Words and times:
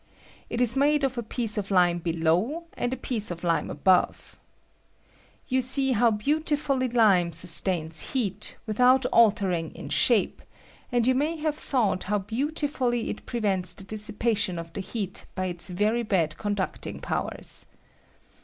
It 0.49 0.61
is 0.61 0.75
made 0.75 1.03
of 1.03 1.15
a 1.15 1.21
piece 1.21 1.59
of 1.59 1.69
lime 1.69 1.99
below 1.99 2.63
and 2.73 2.91
a 2.91 2.97
piece 2.97 3.29
of 3.29 3.43
lime 3.43 3.69
above. 3.69 4.35
You 5.47 5.61
sec 5.61 5.93
how 5.93 6.09
beautifully 6.09 6.89
lime 6.89 7.31
sustains 7.31 8.13
heat 8.13 8.55
without 8.65 9.05
altering 9.13 9.69
in 9.75 9.89
shape; 9.89 10.41
and 10.91 11.05
you 11.05 11.13
may 11.13 11.37
have 11.37 11.53
thought 11.53 12.05
how 12.05 12.17
beautifully 12.17 13.11
it 13.11 13.27
pre 13.27 13.41
vents 13.41 13.75
the 13.75 13.83
dissipation 13.83 14.57
of 14.57 14.73
the 14.73 14.81
heat 14.81 15.25
by 15.35 15.45
its 15.45 15.69
very 15.69 16.01
bad 16.01 16.35
conducting 16.35 16.99
powers. 16.99 17.67